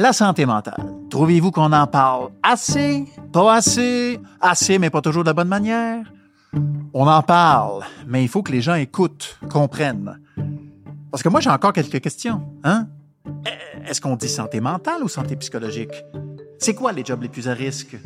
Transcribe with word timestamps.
La 0.00 0.12
santé 0.12 0.46
mentale. 0.46 0.94
Trouvez-vous 1.10 1.50
qu'on 1.50 1.72
en 1.72 1.88
parle 1.88 2.28
assez, 2.40 3.04
pas 3.32 3.56
assez, 3.56 4.20
assez 4.40 4.78
mais 4.78 4.90
pas 4.90 5.00
toujours 5.00 5.24
de 5.24 5.28
la 5.28 5.34
bonne 5.34 5.48
manière? 5.48 6.04
On 6.94 7.08
en 7.08 7.20
parle, 7.20 7.82
mais 8.06 8.22
il 8.22 8.28
faut 8.28 8.44
que 8.44 8.52
les 8.52 8.60
gens 8.60 8.76
écoutent, 8.76 9.36
comprennent. 9.50 10.20
Parce 11.10 11.24
que 11.24 11.28
moi, 11.28 11.40
j'ai 11.40 11.50
encore 11.50 11.72
quelques 11.72 12.00
questions. 12.00 12.48
Hein? 12.62 12.86
Est-ce 13.88 14.00
qu'on 14.00 14.14
dit 14.14 14.28
santé 14.28 14.60
mentale 14.60 15.02
ou 15.02 15.08
santé 15.08 15.34
psychologique? 15.34 16.04
C'est 16.60 16.74
quoi 16.74 16.92
les 16.92 17.04
jobs 17.04 17.20
les 17.20 17.28
plus 17.28 17.48
à 17.48 17.54
risque? 17.54 17.96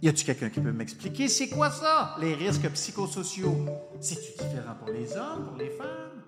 Y 0.00 0.08
a-tu 0.08 0.24
quelqu'un 0.24 0.48
qui 0.48 0.60
peut 0.60 0.72
m'expliquer? 0.72 1.28
C'est 1.28 1.50
quoi 1.50 1.70
ça, 1.70 2.16
les 2.18 2.32
risques 2.32 2.70
psychosociaux? 2.70 3.66
C'est-tu 4.00 4.32
différent 4.42 4.74
pour 4.82 4.88
les 4.88 5.14
hommes, 5.18 5.48
pour 5.48 5.58
les 5.58 5.68
femmes? 5.68 6.22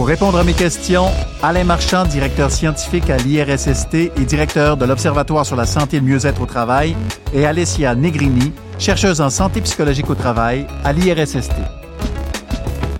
Pour 0.00 0.08
répondre 0.08 0.38
à 0.38 0.44
mes 0.44 0.54
questions, 0.54 1.08
Alain 1.42 1.64
Marchand, 1.64 2.06
directeur 2.06 2.50
scientifique 2.50 3.10
à 3.10 3.18
l'IRSST 3.18 3.94
et 3.94 4.24
directeur 4.24 4.78
de 4.78 4.86
l'Observatoire 4.86 5.44
sur 5.44 5.56
la 5.56 5.66
santé 5.66 5.98
et 5.98 6.00
le 6.00 6.06
mieux-être 6.06 6.40
au 6.40 6.46
travail, 6.46 6.96
et 7.34 7.44
Alessia 7.44 7.94
Negrini, 7.94 8.54
chercheuse 8.78 9.20
en 9.20 9.28
santé 9.28 9.60
psychologique 9.60 10.08
au 10.08 10.14
travail 10.14 10.66
à 10.84 10.94
l'IRSST. 10.94 11.52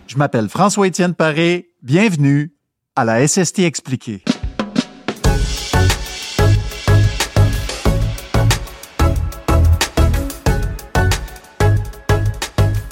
Je 0.08 0.18
m'appelle 0.18 0.50
François-Étienne 0.50 1.14
Paré. 1.14 1.70
Bienvenue 1.82 2.52
à 2.94 3.06
la 3.06 3.26
SST 3.26 3.60
expliquée. 3.60 4.22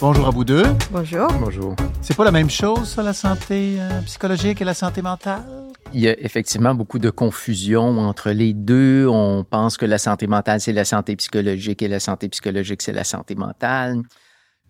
Bonjour 0.00 0.28
à 0.28 0.30
vous 0.30 0.44
deux. 0.44 0.62
Bonjour. 0.92 1.26
Bonjour. 1.40 1.74
C'est 2.02 2.16
pas 2.16 2.24
la 2.24 2.30
même 2.30 2.48
chose, 2.48 2.88
ça, 2.88 3.02
la 3.02 3.12
santé 3.12 3.78
euh, 3.80 4.00
psychologique 4.02 4.60
et 4.60 4.64
la 4.64 4.72
santé 4.74 5.02
mentale? 5.02 5.42
Il 5.92 5.98
y 5.98 6.08
a 6.08 6.16
effectivement 6.20 6.72
beaucoup 6.72 7.00
de 7.00 7.10
confusion 7.10 7.98
entre 7.98 8.30
les 8.30 8.52
deux. 8.52 9.08
On 9.08 9.42
pense 9.42 9.76
que 9.76 9.86
la 9.86 9.98
santé 9.98 10.28
mentale, 10.28 10.60
c'est 10.60 10.72
la 10.72 10.84
santé 10.84 11.16
psychologique 11.16 11.82
et 11.82 11.88
la 11.88 11.98
santé 11.98 12.28
psychologique, 12.28 12.80
c'est 12.80 12.92
la 12.92 13.02
santé 13.02 13.34
mentale. 13.34 14.02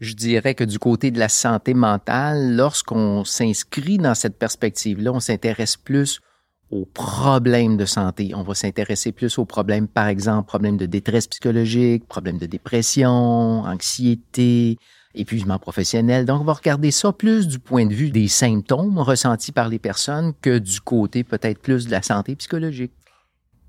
Je 0.01 0.15
dirais 0.15 0.55
que 0.55 0.65
du 0.65 0.79
côté 0.79 1.11
de 1.11 1.19
la 1.19 1.29
santé 1.29 1.75
mentale, 1.75 2.57
lorsqu'on 2.57 3.23
s'inscrit 3.25 3.99
dans 3.99 4.15
cette 4.15 4.39
perspective-là, 4.39 5.13
on 5.13 5.21
s'intéresse 5.21 5.77
plus 5.77 6.21
aux 6.71 6.87
problèmes 6.87 7.77
de 7.77 7.85
santé. 7.85 8.33
On 8.35 8.43
va 8.43 8.55
s'intéresser 8.55 9.13
plus 9.13 9.39
aux 9.39 9.45
problèmes, 9.45 9.89
par 9.89 10.07
exemple, 10.07 10.47
problèmes 10.47 10.79
de 10.79 10.87
détresse 10.87 11.27
psychologique, 11.27 12.09
problèmes 12.09 12.39
de 12.39 12.47
dépression, 12.47 13.11
anxiété, 13.11 14.79
épuisement 15.19 15.59
professionnel. 15.59 16.25
Donc, 16.25 16.41
on 16.41 16.45
va 16.45 16.55
regarder 16.55 16.91
ça 16.91 17.13
plus 17.13 17.47
du 17.47 17.59
point 17.59 17.87
de 17.87 17.95
vue 17.95 18.11
des 18.11 18.29
symptômes 18.29 18.99
ressentis 18.99 19.53
par 19.53 19.69
les 19.69 19.79
personnes 19.79 20.33
que 20.41 20.59
du 20.59 20.81
côté 20.81 21.25
peut-être 21.25 21.61
plus 21.61 21.87
de 21.87 21.91
la 21.91 22.03
santé 22.03 22.37
psychologique. 22.37 22.93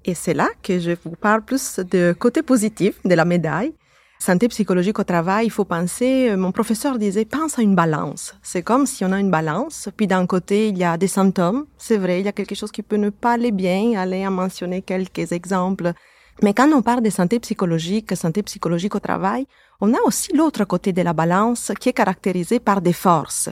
Et 0.05 0.14
c'est 0.14 0.33
là 0.33 0.47
que 0.64 0.80
je 0.80 0.92
vous 1.03 1.16
parle 1.16 1.44
plus 1.44 1.80
de 1.80 2.16
côté 2.17 2.42
positif 2.42 2.95
de 3.03 3.14
la 3.16 3.25
médaille. 3.25 3.73
Santé 4.22 4.50
psychologique 4.50 5.00
au 5.00 5.05
travail, 5.05 5.45
il 5.45 5.50
faut 5.50 5.64
penser, 5.64 6.30
euh, 6.30 6.36
mon 6.36 6.52
professeur 6.52 6.97
disait, 7.00 7.23
pense 7.23 7.58
à 7.58 7.61
une 7.61 7.73
balance. 7.73 8.36
C'est 8.44 8.64
comme 8.64 8.86
si 8.86 9.05
on 9.05 9.14
a 9.14 9.20
une 9.20 9.31
balance, 9.31 9.88
puis 9.95 10.08
d'un 10.08 10.25
côté, 10.25 10.67
il 10.67 10.77
y 10.77 10.83
a 10.83 10.97
des 10.97 11.08
symptômes. 11.08 11.66
C'est 11.77 11.95
vrai, 11.95 12.20
il 12.20 12.25
y 12.25 12.27
a 12.27 12.33
quelque 12.33 12.53
chose 12.53 12.72
qui 12.72 12.81
peut 12.81 12.97
ne 12.97 13.11
pas 13.11 13.33
aller 13.33 13.52
bien. 13.52 13.97
Allez 13.97 14.25
à 14.25 14.30
mentionner 14.30 14.81
quelques 14.81 15.31
exemples. 15.31 15.94
Mais 16.42 16.54
quand 16.54 16.72
on 16.72 16.82
parle 16.82 17.02
de 17.02 17.09
santé 17.09 17.40
psychologique, 17.40 18.16
santé 18.16 18.44
psychologique 18.44 18.95
au 18.95 19.00
travail, 19.00 19.45
on 19.82 19.94
a 19.94 19.98
aussi 20.06 20.34
l'autre 20.34 20.64
côté 20.64 20.94
de 20.94 21.02
la 21.02 21.14
balance 21.14 21.72
qui 21.80 21.90
est 21.90 21.94
caractérisé 21.94 22.59
par 22.59 22.82
des 22.82 22.94
forces. 22.94 23.50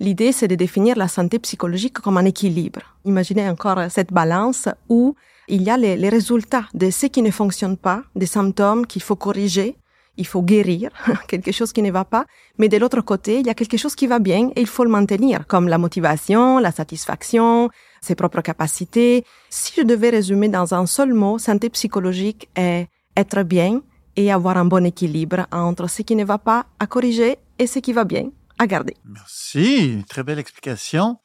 L'idée, 0.00 0.32
c'est 0.32 0.48
de 0.48 0.54
définir 0.54 0.96
la 0.96 1.08
santé 1.08 1.38
psychologique 1.38 1.98
comme 1.98 2.16
un 2.16 2.24
équilibre. 2.24 2.80
Imaginez 3.04 3.48
encore 3.48 3.78
cette 3.90 4.12
balance 4.12 4.68
où 4.88 5.14
il 5.46 5.62
y 5.62 5.70
a 5.70 5.76
les, 5.76 5.96
les 5.96 6.08
résultats 6.08 6.64
de 6.72 6.90
ce 6.90 7.06
qui 7.06 7.20
ne 7.20 7.30
fonctionne 7.30 7.76
pas, 7.76 8.02
des 8.16 8.26
symptômes 8.26 8.86
qu'il 8.86 9.02
faut 9.02 9.16
corriger, 9.16 9.76
il 10.16 10.26
faut 10.26 10.42
guérir 10.42 10.90
quelque 11.28 11.52
chose 11.52 11.72
qui 11.72 11.82
ne 11.82 11.90
va 11.90 12.04
pas, 12.04 12.26
mais 12.58 12.68
de 12.68 12.76
l'autre 12.76 13.00
côté, 13.00 13.40
il 13.40 13.46
y 13.46 13.50
a 13.50 13.54
quelque 13.54 13.76
chose 13.76 13.94
qui 13.94 14.06
va 14.06 14.18
bien 14.18 14.50
et 14.56 14.60
il 14.60 14.66
faut 14.66 14.84
le 14.84 14.90
maintenir, 14.90 15.46
comme 15.46 15.68
la 15.68 15.78
motivation, 15.78 16.58
la 16.58 16.72
satisfaction, 16.72 17.70
ses 18.00 18.14
propres 18.14 18.42
capacités. 18.42 19.24
Si 19.50 19.72
je 19.76 19.82
devais 19.82 20.10
résumer 20.10 20.48
dans 20.48 20.74
un 20.74 20.86
seul 20.86 21.14
mot, 21.14 21.38
santé 21.38 21.70
psychologique 21.70 22.48
est 22.56 22.88
être 23.16 23.42
bien 23.42 23.80
et 24.16 24.32
avoir 24.32 24.56
un 24.56 24.64
bon 24.64 24.84
équilibre 24.84 25.46
entre 25.52 25.88
ce 25.88 26.02
qui 26.02 26.16
ne 26.16 26.24
va 26.24 26.38
pas 26.38 26.66
à 26.78 26.86
corriger 26.86 27.38
et 27.58 27.66
ce 27.66 27.78
qui 27.78 27.92
va 27.92 28.04
bien 28.04 28.30
à 28.58 28.66
garder. 28.66 28.96
Merci, 29.04 30.04
très 30.08 30.22
belle 30.22 30.38
explication. 30.38 31.18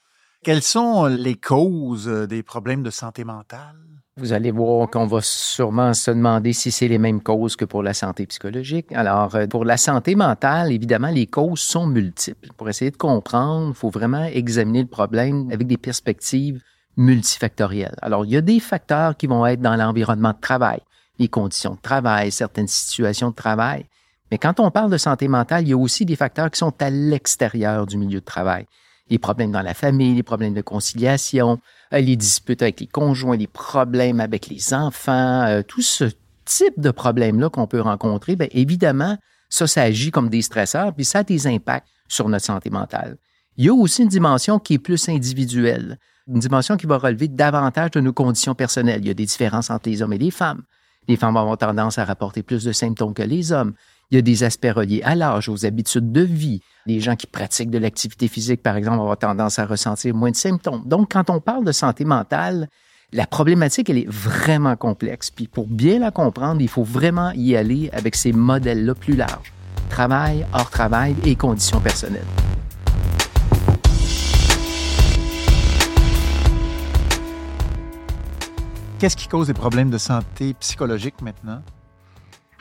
Quelles 0.44 0.64
sont 0.64 1.06
les 1.06 1.36
causes 1.36 2.08
des 2.08 2.44
problèmes 2.44 2.84
de 2.84 2.90
santé 2.90 3.24
mentale? 3.24 3.87
Vous 4.20 4.34
allez 4.34 4.50
voir 4.50 4.90
qu'on 4.90 5.06
va 5.06 5.20
sûrement 5.22 5.94
se 5.94 6.10
demander 6.10 6.52
si 6.52 6.72
c'est 6.72 6.88
les 6.88 6.98
mêmes 6.98 7.22
causes 7.22 7.56
que 7.56 7.66
pour 7.66 7.84
la 7.84 7.94
santé 7.94 8.26
psychologique. 8.26 8.92
Alors, 8.94 9.36
euh, 9.36 9.46
pour 9.46 9.64
la 9.64 9.78
santé 9.78 10.16
mentale, 10.16 10.72
évidemment, 10.72 11.10
les 11.12 11.28
causes 11.28 11.60
sont 11.60 11.86
multiples. 11.86 12.50
Pour 12.58 12.68
essayer 12.68 12.90
de 12.90 12.98
comprendre, 12.98 13.68
il 13.70 13.76
faut 13.76 13.92
vraiment 13.92 14.24
examiner 14.24 14.82
le 14.82 14.88
problème 14.88 15.52
avec 15.52 15.68
des 15.68 15.78
perspectives 15.78 16.64
multifactorielles. 16.98 17.96
Alors, 18.02 18.26
il 18.26 18.32
y 18.32 18.38
a 18.38 18.42
des 18.42 18.60
facteurs 18.60 19.16
qui 19.16 19.28
vont 19.28 19.46
être 19.46 19.62
dans 19.62 19.76
l'environnement 19.76 20.32
de 20.32 20.42
travail, 20.42 20.80
les 21.20 21.28
conditions 21.28 21.76
de 21.76 21.82
travail, 21.82 22.32
certaines 22.32 22.68
situations 22.68 23.30
de 23.30 23.36
travail. 23.36 23.86
Mais 24.32 24.40
quand 24.40 24.60
on 24.60 24.72
parle 24.72 24.90
de 24.90 24.98
santé 24.98 25.28
mentale, 25.28 25.62
il 25.66 25.70
y 25.70 25.74
a 25.74 25.78
aussi 25.78 26.06
des 26.06 26.16
facteurs 26.16 26.50
qui 26.50 26.58
sont 26.58 26.74
à 26.82 26.90
l'extérieur 26.90 27.86
du 27.86 27.98
milieu 27.98 28.20
de 28.20 28.26
travail. 28.26 28.66
Les 29.12 29.20
problèmes 29.20 29.52
dans 29.52 29.62
la 29.62 29.76
famille, 29.76 30.16
les 30.16 30.24
problèmes 30.24 30.56
de 30.56 30.62
conciliation, 30.62 31.60
les 31.92 32.16
disputes 32.16 32.62
avec 32.62 32.80
les 32.80 32.88
conjoints, 32.88 33.38
les 33.38 33.48
problèmes 33.48 34.20
avec 34.20 34.48
les 34.48 34.74
enfants, 34.74 35.44
euh, 35.44 35.62
tout 35.62 35.82
ce 35.82 36.06
type 36.46 36.80
de 36.80 36.92
problèmes-là 36.92 37.50
qu'on 37.50 37.68
peut 37.68 37.82
rencontrer, 37.82 38.36
bien 38.36 38.48
évidemment, 38.52 39.18
ça, 39.50 39.68
ça 39.68 39.84
agit 39.84 40.12
comme 40.12 40.30
des 40.30 40.42
stresseurs, 40.42 40.94
puis 40.94 41.06
ça 41.06 41.20
a 41.20 41.24
des 41.24 41.48
impacts 41.48 41.88
sur 42.08 42.30
notre 42.30 42.46
santé 42.46 42.70
mentale. 42.70 43.18
Il 43.58 43.66
y 43.66 43.70
a 43.70 43.74
aussi 43.74 44.04
une 44.04 44.10
dimension 44.10 44.60
qui 44.60 44.76
est 44.76 44.80
plus 44.80 45.10
individuelle, 45.10 45.98
une 46.28 46.40
dimension 46.40 46.78
qui 46.78 46.86
va 46.86 46.98
relever 46.98 47.28
davantage 47.28 47.92
de 47.92 48.02
nos 48.02 48.14
conditions 48.14 48.54
personnelles. 48.54 49.02
Il 49.02 49.08
y 49.08 49.12
a 49.12 49.16
des 49.16 49.26
différences 49.26 49.70
entre 49.70 49.90
les 49.90 50.02
hommes 50.02 50.14
et 50.14 50.18
les 50.18 50.32
femmes. 50.32 50.64
Les 51.08 51.16
femmes 51.16 51.36
vont 51.36 51.56
tendance 51.56 51.98
à 51.98 52.06
rapporter 52.06 52.44
plus 52.44 52.66
de 52.66 52.72
symptômes 52.72 53.14
que 53.14 53.24
les 53.24 53.52
hommes. 53.52 53.74
Il 54.10 54.16
y 54.16 54.20
a 54.20 54.22
des 54.22 54.46
aspects 54.46 54.72
reliés 54.74 55.02
à 55.04 55.16
l'âge, 55.16 55.50
aux 55.50 55.66
habitudes 55.66 56.14
de 56.14 56.22
vie. 56.22 56.62
Les 56.86 57.02
gens 57.02 57.18
qui 57.18 57.28
pratiquent 57.28 57.70
de 57.70 57.78
l'activité 57.78 58.30
physique, 58.30 58.64
par 58.64 58.78
exemple, 58.78 59.02
avoir 59.02 59.18
tendance 59.18 59.60
à 59.60 59.66
ressentir 59.66 60.16
moins 60.16 60.32
de 60.32 60.36
symptômes. 60.38 60.84
Donc, 60.86 61.12
quand 61.12 61.30
on 61.30 61.42
parle 61.42 61.66
de 61.66 61.74
santé 61.74 62.06
mentale, 62.06 62.70
la 63.12 63.28
problématique, 63.28 63.90
elle 63.90 63.98
est 63.98 64.10
vraiment 64.10 64.78
complexe. 64.78 65.30
Puis 65.30 65.50
pour 65.50 65.68
bien 65.68 66.00
la 66.00 66.12
comprendre, 66.12 66.62
il 66.62 66.70
faut 66.70 66.84
vraiment 66.84 67.32
y 67.32 67.58
aller 67.58 67.90
avec 67.92 68.16
ces 68.16 68.32
modèles-là 68.32 68.96
plus 68.96 69.18
larges. 69.18 69.52
Travail, 69.90 70.46
hors 70.54 70.70
travail 70.70 71.14
et 71.26 71.36
conditions 71.36 71.82
personnelles. 71.82 72.24
Qu'est-ce 79.00 79.18
qui 79.18 79.28
cause 79.28 79.48
des 79.48 79.54
problèmes 79.54 79.90
de 79.90 79.98
santé 79.98 80.54
psychologique 80.54 81.22
maintenant? 81.22 81.62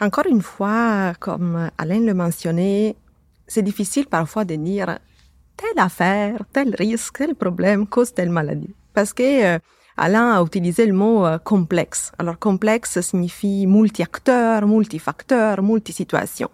Encore 0.01 0.27
une 0.27 0.43
fois, 0.43 1.15
comme 1.19 1.71
Alain 1.79 2.01
le 2.01 2.13
mentionnait, 2.13 2.97
c'est 3.47 3.63
difficile 3.63 4.07
parfois 4.07 4.45
de 4.45 4.55
dire 4.57 4.99
telle 5.57 5.79
affaire, 5.79 6.41
tel 6.53 6.75
risque, 6.75 7.19
tel 7.19 7.35
problème 7.35 7.87
cause 7.87 8.13
telle 8.13 8.29
maladie. 8.29 8.75
Parce 8.93 9.15
que 9.15 9.57
euh, 9.57 9.59
Alain 9.97 10.39
a 10.39 10.43
utilisé 10.43 10.85
le 10.85 10.93
mot 10.93 11.25
euh, 11.25 11.39
complexe. 11.39 12.13
Alors 12.19 12.39
complexe 12.39 13.01
signifie 13.01 13.67
multi-acteurs, 13.67 14.67
multifacteurs, 14.67 15.63
multisituations. 15.63 16.51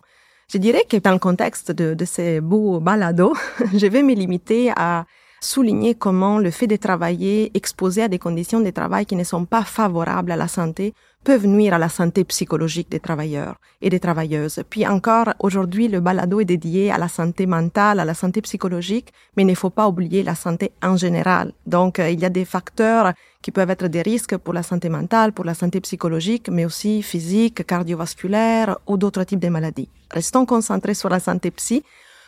Je 0.52 0.58
dirais 0.58 0.84
que 0.88 0.98
dans 0.98 1.12
le 1.12 1.18
contexte 1.18 1.72
de, 1.72 1.94
de 1.94 2.04
ces 2.04 2.40
beaux 2.40 2.78
balados, 2.78 3.34
je 3.74 3.86
vais 3.86 4.02
me 4.04 4.14
limiter 4.14 4.70
à 4.76 5.04
souligner 5.44 5.94
comment 5.94 6.38
le 6.38 6.50
fait 6.50 6.66
de 6.66 6.76
travailler 6.76 7.50
exposé 7.54 8.02
à 8.02 8.08
des 8.08 8.18
conditions 8.18 8.60
de 8.60 8.70
travail 8.70 9.06
qui 9.06 9.16
ne 9.16 9.24
sont 9.24 9.44
pas 9.44 9.64
favorables 9.64 10.32
à 10.32 10.36
la 10.36 10.48
santé 10.48 10.94
peuvent 11.24 11.46
nuire 11.46 11.74
à 11.74 11.78
la 11.78 11.88
santé 11.88 12.24
psychologique 12.24 12.90
des 12.90 13.00
travailleurs 13.00 13.56
et 13.80 13.90
des 13.90 14.00
travailleuses. 14.00 14.62
Puis 14.68 14.86
encore, 14.86 15.34
aujourd'hui, 15.38 15.88
le 15.88 16.00
balado 16.00 16.40
est 16.40 16.44
dédié 16.44 16.90
à 16.90 16.98
la 16.98 17.08
santé 17.08 17.46
mentale, 17.46 18.00
à 18.00 18.04
la 18.04 18.14
santé 18.14 18.40
psychologique, 18.42 19.12
mais 19.36 19.42
il 19.44 19.46
ne 19.46 19.54
faut 19.54 19.70
pas 19.70 19.88
oublier 19.88 20.22
la 20.22 20.34
santé 20.34 20.72
en 20.82 20.96
général. 20.96 21.52
Donc, 21.66 21.98
euh, 21.98 22.10
il 22.10 22.20
y 22.20 22.24
a 22.24 22.28
des 22.28 22.44
facteurs 22.44 23.12
qui 23.40 23.50
peuvent 23.50 23.70
être 23.70 23.88
des 23.88 24.02
risques 24.02 24.36
pour 24.36 24.52
la 24.52 24.62
santé 24.62 24.88
mentale, 24.88 25.32
pour 25.32 25.44
la 25.44 25.54
santé 25.54 25.80
psychologique, 25.80 26.48
mais 26.48 26.64
aussi 26.64 27.02
physique, 27.02 27.66
cardiovasculaire 27.66 28.78
ou 28.86 28.96
d'autres 28.96 29.24
types 29.24 29.40
de 29.40 29.48
maladies. 29.48 29.88
Restons 30.10 30.46
concentrés 30.46 30.94
sur 30.94 31.08
la 31.08 31.20
santé 31.20 31.50
psy 31.52 31.84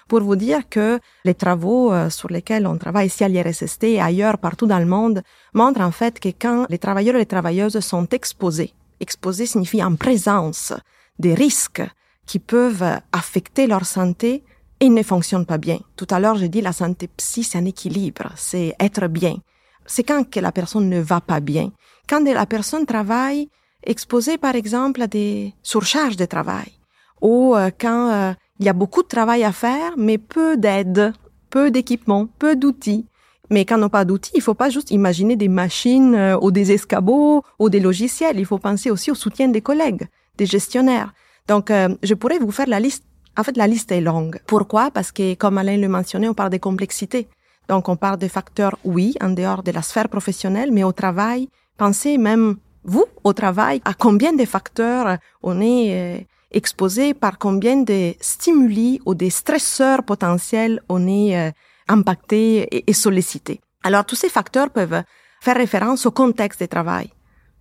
pour 0.08 0.20
vous 0.20 0.36
dire 0.36 0.68
que 0.68 1.00
les 1.24 1.34
travaux 1.34 1.92
euh, 1.92 2.10
sur 2.10 2.30
lesquels 2.30 2.66
on 2.66 2.76
travaille 2.78 3.06
ici 3.06 3.24
à 3.24 3.28
l'IRSST 3.28 3.84
et 3.84 4.00
ailleurs 4.00 4.38
partout 4.38 4.66
dans 4.66 4.78
le 4.78 4.86
monde 4.86 5.22
montrent 5.52 5.80
en 5.80 5.90
fait 5.90 6.20
que 6.20 6.28
quand 6.28 6.66
les 6.68 6.78
travailleurs 6.78 7.16
et 7.16 7.20
les 7.20 7.26
travailleuses 7.26 7.80
sont 7.80 8.06
exposés 8.08 8.74
exposé 9.00 9.46
signifie 9.46 9.82
en 9.82 9.96
présence 9.96 10.72
des 11.18 11.34
risques 11.34 11.82
qui 12.26 12.38
peuvent 12.38 13.00
affecter 13.12 13.66
leur 13.66 13.84
santé, 13.84 14.42
et 14.80 14.86
il 14.86 14.94
ne 14.94 15.02
fonctionne 15.02 15.46
pas 15.46 15.58
bien. 15.58 15.78
Tout 15.96 16.06
à 16.10 16.18
l'heure, 16.18 16.36
j'ai 16.36 16.48
dit 16.48 16.60
la 16.60 16.72
santé 16.72 17.08
psy, 17.08 17.44
c'est 17.44 17.58
un 17.58 17.64
équilibre, 17.64 18.32
c'est 18.36 18.74
être 18.80 19.06
bien. 19.08 19.36
C'est 19.86 20.02
quand 20.02 20.28
que 20.28 20.40
la 20.40 20.52
personne 20.52 20.88
ne 20.88 21.00
va 21.00 21.20
pas 21.20 21.40
bien. 21.40 21.70
Quand 22.08 22.24
la 22.24 22.46
personne 22.46 22.86
travaille 22.86 23.48
exposée, 23.82 24.38
par 24.38 24.54
exemple, 24.54 25.02
à 25.02 25.06
des 25.06 25.54
surcharges 25.62 26.16
de 26.16 26.24
travail, 26.24 26.72
ou 27.20 27.54
euh, 27.54 27.70
quand 27.78 28.10
euh, 28.10 28.32
il 28.60 28.66
y 28.66 28.68
a 28.68 28.72
beaucoup 28.72 29.02
de 29.02 29.08
travail 29.08 29.44
à 29.44 29.52
faire, 29.52 29.92
mais 29.96 30.18
peu 30.18 30.56
d'aide, 30.56 31.12
peu 31.50 31.70
d'équipement, 31.70 32.26
peu 32.38 32.56
d'outils. 32.56 33.06
Mais 33.50 33.64
quand 33.64 33.76
on 33.76 33.80
n'a 33.80 33.88
pas 33.88 34.04
d'outils, 34.04 34.32
il 34.34 34.42
faut 34.42 34.54
pas 34.54 34.70
juste 34.70 34.90
imaginer 34.90 35.36
des 35.36 35.48
machines 35.48 36.14
euh, 36.14 36.38
ou 36.40 36.50
des 36.50 36.72
escabeaux 36.72 37.42
ou 37.58 37.68
des 37.68 37.80
logiciels. 37.80 38.38
Il 38.38 38.46
faut 38.46 38.58
penser 38.58 38.90
aussi 38.90 39.10
au 39.10 39.14
soutien 39.14 39.48
des 39.48 39.60
collègues, 39.60 40.06
des 40.38 40.46
gestionnaires. 40.46 41.12
Donc, 41.46 41.70
je 42.02 42.14
pourrais 42.14 42.38
vous 42.38 42.50
faire 42.50 42.66
la 42.66 42.80
liste 42.80 43.04
en 43.36 43.42
fait, 43.42 43.56
la 43.56 43.66
liste 43.66 43.90
est 43.90 44.00
longue. 44.00 44.38
Pourquoi? 44.46 44.90
Parce 44.90 45.10
que, 45.10 45.34
comme 45.34 45.58
Alain 45.58 45.76
le 45.76 45.88
mentionnait, 45.88 46.28
on 46.28 46.34
parle 46.34 46.50
de 46.50 46.58
complexité. 46.58 47.26
Donc, 47.68 47.88
on 47.88 47.96
parle 47.96 48.18
de 48.18 48.28
facteurs, 48.28 48.78
oui, 48.84 49.14
en 49.20 49.30
dehors 49.30 49.62
de 49.62 49.72
la 49.72 49.82
sphère 49.82 50.08
professionnelle, 50.08 50.70
mais 50.70 50.84
au 50.84 50.92
travail, 50.92 51.48
pensez 51.76 52.18
même, 52.18 52.56
vous, 52.84 53.06
au 53.24 53.32
travail, 53.32 53.80
à 53.84 53.94
combien 53.94 54.32
de 54.32 54.44
facteurs 54.44 55.18
on 55.42 55.60
est 55.60 56.18
euh, 56.18 56.18
exposé, 56.54 57.12
par 57.12 57.38
combien 57.38 57.76
de 57.76 58.14
stimuli 58.20 59.00
ou 59.04 59.14
des 59.14 59.30
stresseurs 59.30 60.02
potentiels 60.04 60.80
on 60.88 61.06
est 61.06 61.36
euh, 61.36 61.50
impacté 61.88 62.88
et, 62.88 62.92
sollicité. 62.92 63.60
Alors, 63.82 64.06
tous 64.06 64.14
ces 64.14 64.30
facteurs 64.30 64.70
peuvent 64.70 65.02
faire 65.42 65.56
référence 65.56 66.06
au 66.06 66.10
contexte 66.10 66.60
de 66.60 66.66
travail. 66.66 67.10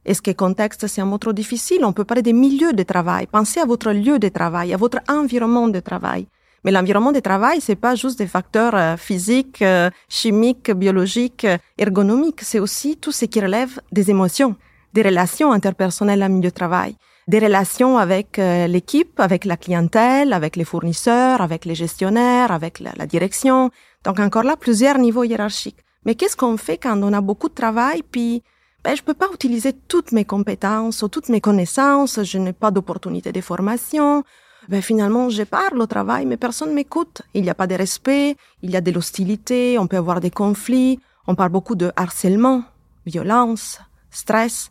Est-ce 0.05 0.21
que 0.21 0.31
contexte, 0.31 0.87
c'est 0.87 1.01
un 1.01 1.05
mot 1.05 1.17
trop 1.17 1.33
difficile? 1.33 1.83
On 1.83 1.93
peut 1.93 2.05
parler 2.05 2.21
des 2.21 2.33
milieux 2.33 2.73
de 2.73 2.83
travail. 2.83 3.27
Pensez 3.27 3.59
à 3.59 3.65
votre 3.65 3.91
lieu 3.91 4.19
de 4.19 4.29
travail, 4.29 4.73
à 4.73 4.77
votre 4.77 4.99
environnement 5.09 5.67
de 5.67 5.79
travail. 5.79 6.27
Mais 6.63 6.71
l'environnement 6.71 7.11
de 7.11 7.19
travail, 7.19 7.59
c'est 7.59 7.75
pas 7.75 7.95
juste 7.95 8.17
des 8.17 8.27
facteurs 8.27 8.75
euh, 8.75 8.95
physiques, 8.95 9.61
euh, 9.61 9.89
chimiques, 10.07 10.71
biologiques, 10.71 11.47
ergonomiques. 11.77 12.41
C'est 12.41 12.59
aussi 12.59 12.97
tout 12.97 13.11
ce 13.11 13.25
qui 13.25 13.41
relève 13.41 13.81
des 13.91 14.09
émotions, 14.09 14.55
des 14.93 15.01
relations 15.01 15.51
interpersonnelles 15.51 16.23
en 16.23 16.29
milieu 16.29 16.49
de 16.49 16.55
travail, 16.55 16.95
des 17.27 17.39
relations 17.39 17.97
avec 17.97 18.37
l'équipe, 18.37 19.19
avec 19.19 19.45
la 19.45 19.57
clientèle, 19.57 20.33
avec 20.33 20.55
les 20.55 20.65
fournisseurs, 20.65 21.41
avec 21.41 21.65
les 21.65 21.75
gestionnaires, 21.75 22.51
avec 22.51 22.79
la, 22.79 22.91
la 22.97 23.05
direction. 23.05 23.71
Donc 24.03 24.19
encore 24.19 24.43
là, 24.43 24.57
plusieurs 24.57 24.97
niveaux 24.97 25.23
hiérarchiques. 25.23 25.83
Mais 26.05 26.15
qu'est-ce 26.15 26.35
qu'on 26.35 26.57
fait 26.57 26.77
quand 26.77 27.01
on 27.01 27.13
a 27.13 27.21
beaucoup 27.21 27.49
de 27.49 27.53
travail, 27.53 28.03
puis 28.03 28.43
ben, 28.83 28.95
je 28.97 29.01
peux 29.01 29.13
pas 29.13 29.29
utiliser 29.33 29.71
toutes 29.71 30.11
mes 30.11 30.25
compétences 30.25 31.01
ou 31.03 31.07
toutes 31.07 31.29
mes 31.29 31.39
connaissances, 31.39 32.21
je 32.21 32.37
n'ai 32.37 32.51
pas 32.51 32.71
d'opportunité 32.71 33.31
de 33.31 33.39
formation. 33.39 34.23
Ben, 34.67 34.81
finalement, 34.81 35.29
je 35.29 35.43
parle 35.43 35.81
au 35.81 35.87
travail, 35.87 36.25
mais 36.25 36.35
personne 36.35 36.73
m'écoute. 36.73 37.21
Il 37.33 37.43
n'y 37.43 37.49
a 37.49 37.55
pas 37.55 37.67
de 37.67 37.75
respect, 37.75 38.35
il 38.61 38.71
y 38.71 38.75
a 38.75 38.81
de 38.81 38.91
l'hostilité, 38.91 39.77
on 39.79 39.87
peut 39.87 39.97
avoir 39.97 40.19
des 40.19 40.31
conflits, 40.31 40.99
on 41.27 41.35
parle 41.35 41.51
beaucoup 41.51 41.75
de 41.75 41.93
harcèlement, 41.95 42.63
violence, 43.05 43.79
stress. 44.11 44.69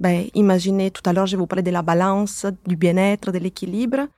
Ben, 0.00 0.26
imaginez, 0.34 0.90
tout 0.90 1.02
à 1.06 1.12
l'heure, 1.12 1.26
je 1.26 1.36
vous 1.36 1.46
parlais 1.46 1.62
de 1.62 1.70
la 1.70 1.82
balance, 1.82 2.46
du 2.66 2.76
bien-être, 2.76 3.32
de 3.32 3.38
l'équilibre. 3.38 4.08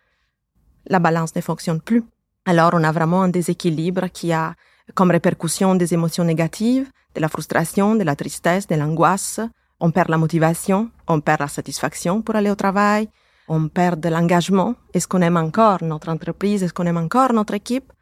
La 0.87 0.99
balance 0.99 1.35
ne 1.35 1.41
fonctionne 1.41 1.81
plus. 1.81 2.05
Alors, 2.45 2.73
on 2.75 2.85
a 2.85 2.93
vraiment 2.93 3.23
un 3.23 3.29
déséquilibre 3.29 4.09
qui 4.13 4.33
a 4.33 4.55
comme 4.95 5.11
répercussion 5.11 5.75
des 5.75 5.95
émotions 5.95 6.25
négatives, 6.25 6.91
de 7.15 7.21
la 7.21 7.29
frustration, 7.29 7.95
de 7.95 8.05
la 8.05 8.17
tristesse, 8.17 8.67
de 8.67 8.75
l'angoisse. 8.75 9.41
On 9.81 9.91
perd 9.91 10.11
la 10.11 10.19
motivation, 10.19 10.91
on 11.09 11.21
perd 11.21 11.41
la 11.41 11.49
satisfaction 11.49 12.21
pour 12.23 12.37
aller 12.37 12.51
au 12.51 12.55
travail, 12.55 13.09
on 13.49 13.69
perd 13.69 14.01
de 14.01 14.09
l'engagement. 14.09 14.75
Est-ce 14.93 15.09
qu'on 15.09 15.23
aime 15.23 15.37
encore 15.37 15.83
notre 15.83 16.11
entreprise? 16.11 16.63
Est-ce 16.63 16.75
qu'on 16.75 16.87
aime 16.87 16.99
encore 16.99 17.33
notre 17.33 17.55
équipe? 17.55 17.93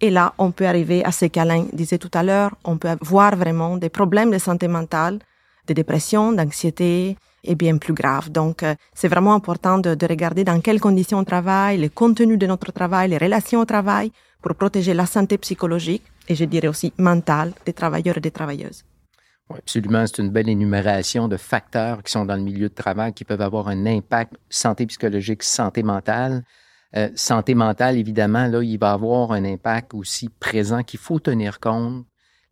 Et 0.00 0.10
là, 0.10 0.34
on 0.38 0.50
peut 0.50 0.66
arriver 0.66 1.04
à 1.04 1.12
ce 1.12 1.26
qu'Alain 1.26 1.66
disait 1.72 1.98
tout 1.98 2.10
à 2.14 2.22
l'heure, 2.22 2.56
on 2.64 2.76
peut 2.76 2.96
voir 3.00 3.36
vraiment 3.36 3.76
des 3.76 3.88
problèmes 3.88 4.30
de 4.30 4.38
santé 4.38 4.68
mentale, 4.68 5.18
de 5.66 5.74
dépression, 5.74 6.32
d'anxiété 6.32 7.16
et 7.44 7.54
bien 7.54 7.78
plus 7.78 7.94
grave. 7.94 8.30
Donc, 8.30 8.62
euh, 8.62 8.74
c'est 8.94 9.08
vraiment 9.08 9.34
important 9.34 9.78
de, 9.78 9.94
de, 9.94 10.06
regarder 10.06 10.44
dans 10.44 10.60
quelles 10.60 10.80
conditions 10.80 11.18
on 11.18 11.24
travaille, 11.24 11.78
le 11.78 11.88
contenu 11.88 12.36
de 12.36 12.46
notre 12.46 12.72
travail, 12.72 13.10
les 13.10 13.18
relations 13.18 13.60
au 13.60 13.64
travail 13.64 14.10
pour 14.42 14.54
protéger 14.54 14.94
la 14.94 15.06
santé 15.06 15.38
psychologique 15.38 16.02
et 16.28 16.34
je 16.34 16.44
dirais 16.44 16.68
aussi 16.68 16.92
mentale 16.98 17.52
des 17.64 17.72
travailleurs 17.72 18.18
et 18.18 18.20
des 18.20 18.30
travailleuses. 18.30 18.84
Absolument. 19.54 20.04
C'est 20.06 20.22
une 20.22 20.30
belle 20.30 20.48
énumération 20.48 21.28
de 21.28 21.36
facteurs 21.36 22.02
qui 22.02 22.10
sont 22.10 22.24
dans 22.24 22.34
le 22.34 22.42
milieu 22.42 22.68
de 22.68 22.74
travail 22.74 23.12
qui 23.12 23.24
peuvent 23.24 23.40
avoir 23.40 23.68
un 23.68 23.86
impact 23.86 24.34
santé 24.48 24.86
psychologique, 24.86 25.42
santé 25.42 25.82
mentale. 25.82 26.42
Euh, 26.96 27.10
santé 27.14 27.54
mentale, 27.54 27.96
évidemment, 27.96 28.46
là, 28.46 28.62
il 28.62 28.78
va 28.78 28.92
avoir 28.92 29.32
un 29.32 29.44
impact 29.44 29.94
aussi 29.94 30.28
présent 30.28 30.82
qu'il 30.82 30.98
faut 30.98 31.20
tenir 31.20 31.60
compte. 31.60 32.04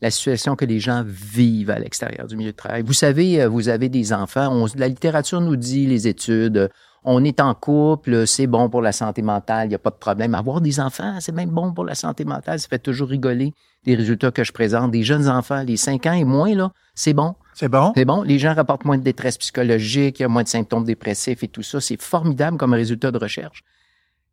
La 0.04 0.10
situation 0.10 0.54
que 0.54 0.66
les 0.66 0.80
gens 0.80 1.02
vivent 1.06 1.70
à 1.70 1.78
l'extérieur 1.78 2.26
du 2.26 2.36
milieu 2.36 2.52
de 2.52 2.56
travail. 2.56 2.82
Vous 2.82 2.92
savez, 2.92 3.40
euh, 3.40 3.48
vous 3.48 3.70
avez 3.70 3.88
des 3.88 4.12
enfants. 4.12 4.48
On, 4.52 4.66
la 4.76 4.88
littérature 4.88 5.40
nous 5.40 5.56
dit, 5.56 5.86
les 5.86 6.06
études, 6.06 6.68
on 7.04 7.24
est 7.24 7.40
en 7.40 7.54
couple, 7.54 8.26
c'est 8.26 8.46
bon 8.46 8.68
pour 8.68 8.82
la 8.82 8.92
santé 8.92 9.22
mentale, 9.22 9.64
il 9.64 9.68
n'y 9.70 9.74
a 9.74 9.78
pas 9.78 9.88
de 9.88 9.96
problème. 9.96 10.34
Avoir 10.34 10.60
des 10.60 10.78
enfants, 10.78 11.16
c'est 11.20 11.32
même 11.32 11.48
bon 11.48 11.72
pour 11.72 11.86
la 11.86 11.94
santé 11.94 12.26
mentale, 12.26 12.60
ça 12.60 12.68
fait 12.68 12.78
toujours 12.78 13.08
rigoler 13.08 13.54
les 13.86 13.94
résultats 13.94 14.30
que 14.30 14.44
je 14.44 14.52
présente. 14.52 14.90
Des 14.90 15.04
jeunes 15.04 15.26
enfants, 15.26 15.62
les 15.62 15.78
5 15.78 16.04
ans 16.04 16.12
et 16.12 16.24
moins, 16.24 16.54
là, 16.54 16.70
c'est 16.94 17.14
bon. 17.14 17.34
C'est 17.54 17.70
bon? 17.70 17.94
C'est 17.96 18.04
bon. 18.04 18.20
Les 18.24 18.38
gens 18.38 18.52
rapportent 18.52 18.84
moins 18.84 18.98
de 18.98 19.02
détresse 19.02 19.38
psychologique, 19.38 20.20
il 20.20 20.24
y 20.24 20.26
a 20.26 20.28
moins 20.28 20.42
de 20.42 20.48
symptômes 20.48 20.84
dépressifs 20.84 21.42
et 21.42 21.48
tout 21.48 21.62
ça. 21.62 21.80
C'est 21.80 21.98
formidable 22.02 22.58
comme 22.58 22.74
résultat 22.74 23.10
de 23.10 23.16
recherche. 23.16 23.64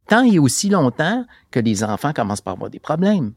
Tant 0.09 0.23
et 0.23 0.37
aussi 0.37 0.67
longtemps 0.67 1.25
que 1.49 1.61
les 1.61 1.81
enfants 1.81 2.11
commencent 2.11 2.41
par 2.41 2.55
avoir 2.55 2.69
des 2.69 2.79
problèmes. 2.81 3.31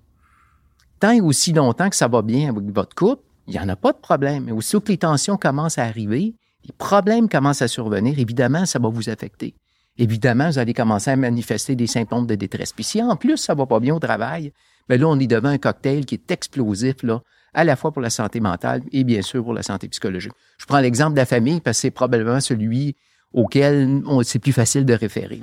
Tant 1.05 1.23
aussi 1.23 1.53
longtemps 1.53 1.91
que 1.91 1.97
ça 1.97 2.09
va 2.09 2.23
bien 2.23 2.49
avec 2.49 2.65
votre 2.75 2.95
couple, 2.95 3.21
il 3.47 3.53
n'y 3.53 3.61
en 3.61 3.69
a 3.69 3.77
pas 3.77 3.93
de 3.93 3.99
problème. 3.99 4.45
Mais 4.45 4.53
aussitôt 4.53 4.81
que 4.81 4.89
les 4.89 4.97
tensions 4.97 5.37
commencent 5.37 5.77
à 5.77 5.85
arriver, 5.85 6.35
les 6.65 6.73
problèmes 6.79 7.29
commencent 7.29 7.61
à 7.61 7.69
survenir, 7.69 8.19
évidemment, 8.19 8.65
ça 8.65 8.79
va 8.79 8.89
vous 8.89 9.11
affecter. 9.11 9.55
Évidemment, 9.99 10.49
vous 10.49 10.59
allez 10.59 10.73
commencer 10.73 11.11
à 11.11 11.17
manifester 11.17 11.77
des 11.77 11.89
symptômes 11.89 12.27
de 12.27 12.37
détresse. 12.37 12.73
Puis 12.73 12.85
si 12.85 13.03
en 13.03 13.17
plus 13.17 13.37
ça 13.37 13.55
va 13.55 13.67
pas 13.67 13.81
bien 13.81 13.95
au 13.95 13.99
travail, 13.99 14.55
bien 14.89 14.97
là, 14.97 15.07
on 15.07 15.21
est 15.21 15.27
devant 15.27 15.51
un 15.51 15.59
cocktail 15.59 16.07
qui 16.07 16.15
est 16.15 16.31
explosif, 16.31 17.03
là, 17.03 17.21
à 17.53 17.65
la 17.65 17.77
fois 17.77 17.93
pour 17.93 18.01
la 18.01 18.09
santé 18.09 18.41
mentale 18.41 18.81
et 18.91 19.05
bien 19.05 19.21
sûr 19.21 19.45
pour 19.45 19.53
la 19.53 19.63
santé 19.63 19.89
psychologique. 19.89 20.33
Je 20.57 20.65
prends 20.65 20.81
l'exemple 20.81 21.13
de 21.13 21.19
la 21.19 21.27
famille 21.27 21.61
parce 21.61 21.77
que 21.77 21.81
c'est 21.83 21.91
probablement 21.91 22.41
celui 22.41 22.97
auquel 23.35 24.03
c'est 24.23 24.39
plus 24.39 24.53
facile 24.53 24.87
de 24.87 24.95
référer. 24.95 25.43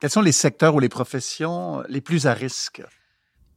Quels 0.00 0.08
sont 0.08 0.22
les 0.22 0.32
secteurs 0.32 0.74
ou 0.74 0.80
les 0.80 0.88
professions 0.88 1.82
les 1.90 2.00
plus 2.00 2.26
à 2.26 2.32
risque? 2.32 2.82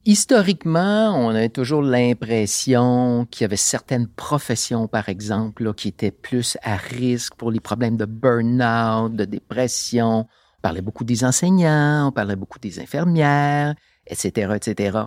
Historiquement, 0.04 1.14
on 1.14 1.28
a 1.28 1.48
toujours 1.48 1.80
l'impression 1.80 3.24
qu'il 3.30 3.42
y 3.42 3.44
avait 3.44 3.54
certaines 3.54 4.08
professions, 4.08 4.88
par 4.88 5.08
exemple, 5.08 5.72
qui 5.74 5.86
étaient 5.86 6.10
plus 6.10 6.58
à 6.64 6.74
risque 6.74 7.36
pour 7.36 7.52
les 7.52 7.60
problèmes 7.60 7.96
de 7.96 8.04
burn-out, 8.04 9.14
de 9.14 9.24
dépression. 9.24 10.26
On 10.58 10.60
parlait 10.60 10.80
beaucoup 10.80 11.04
des 11.04 11.22
enseignants, 11.22 12.08
on 12.08 12.10
parlait 12.10 12.34
beaucoup 12.34 12.58
des 12.58 12.80
infirmières, 12.80 13.76
etc., 14.08 14.56
etc. 14.56 14.98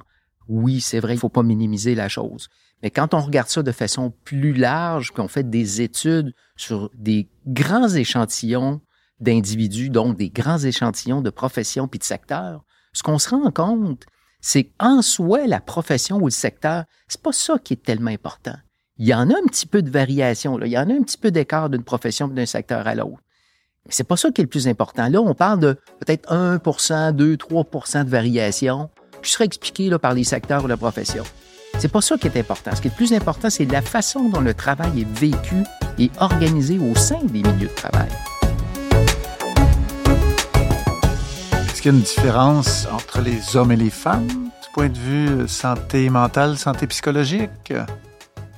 Oui, 0.47 0.79
c'est 0.79 1.01
vrai, 1.01 1.11
il 1.11 1.17
ne 1.17 1.19
faut 1.19 1.27
pas 1.27 1.43
minimiser 1.43 1.93
la 1.93 2.07
chose. 2.07 2.47
Mais 2.81 2.89
quand 2.89 3.13
on 3.13 3.19
regarde 3.19 3.49
ça 3.49 3.63
de 3.63 3.73
façon 3.73 4.13
plus 4.23 4.53
large, 4.53 5.11
qu'on 5.11 5.27
fait 5.27 5.49
des 5.49 5.81
études 5.81 6.33
sur 6.55 6.89
des 6.93 7.27
grands 7.45 7.89
échantillons 7.89 8.79
d'individus, 9.19 9.89
donc 9.89 10.15
des 10.15 10.29
grands 10.29 10.59
échantillons 10.59 11.21
de 11.21 11.31
professions 11.31 11.89
puis 11.89 11.99
de 11.99 12.05
secteurs, 12.05 12.63
ce 12.93 13.03
qu'on 13.03 13.19
se 13.19 13.29
rend 13.29 13.51
compte, 13.51 14.05
c'est 14.47 14.69
en 14.79 15.01
soi 15.01 15.47
la 15.47 15.59
profession 15.59 16.17
ou 16.17 16.25
le 16.25 16.31
secteur, 16.31 16.83
c'est 17.07 17.19
pas 17.19 17.31
ça 17.31 17.55
qui 17.57 17.73
est 17.73 17.81
tellement 17.83 18.11
important. 18.11 18.53
Il 18.99 19.07
y 19.07 19.13
en 19.15 19.31
a 19.31 19.33
un 19.33 19.47
petit 19.47 19.65
peu 19.65 19.81
de 19.81 19.89
variation, 19.89 20.59
il 20.61 20.67
y 20.67 20.77
en 20.77 20.87
a 20.87 20.93
un 20.93 21.01
petit 21.01 21.17
peu 21.17 21.31
d'écart 21.31 21.67
d'une 21.67 21.81
profession 21.81 22.27
d'un 22.27 22.45
secteur 22.45 22.85
à 22.85 22.93
l'autre. 22.93 23.23
Mais 23.87 23.91
c'est 23.91 24.03
pas 24.03 24.17
ça 24.17 24.29
qui 24.29 24.41
est 24.41 24.43
le 24.43 24.49
plus 24.49 24.67
important. 24.67 25.09
Là, 25.09 25.19
on 25.19 25.33
parle 25.33 25.61
de 25.61 25.73
peut-être 25.99 26.31
1% 26.31 27.13
2, 27.13 27.35
3% 27.37 28.05
de 28.05 28.09
variation, 28.09 28.91
qui 29.23 29.31
serait 29.31 29.45
expliqué 29.45 29.89
là, 29.89 29.97
par 29.97 30.13
les 30.13 30.23
secteurs 30.23 30.63
ou 30.63 30.67
la 30.67 30.77
profession. 30.77 31.23
C'est 31.79 31.91
pas 31.91 32.01
ça 32.01 32.15
qui 32.15 32.27
est 32.27 32.37
important. 32.37 32.69
Ce 32.75 32.81
qui 32.81 32.87
est 32.87 32.91
le 32.91 32.97
plus 32.97 33.13
important, 33.13 33.49
c'est 33.49 33.65
la 33.65 33.81
façon 33.81 34.29
dont 34.29 34.41
le 34.41 34.53
travail 34.53 35.01
est 35.01 35.19
vécu 35.19 35.63
et 35.97 36.11
organisé 36.19 36.77
au 36.77 36.93
sein 36.93 37.17
des 37.23 37.41
milieux 37.41 37.67
de 37.67 37.73
travail. 37.73 38.09
Y 41.85 41.89
a 41.89 41.91
une 41.91 42.01
différence 42.01 42.87
entre 42.91 43.21
les 43.21 43.55
hommes 43.55 43.71
et 43.71 43.75
les 43.75 43.91
femmes 43.91 44.27
du 44.27 44.69
point 44.73 44.89
de 44.89 44.97
vue 44.97 45.29
euh, 45.29 45.47
santé 45.47 46.09
mentale, 46.09 46.57
santé 46.57 46.87
psychologique? 46.87 47.73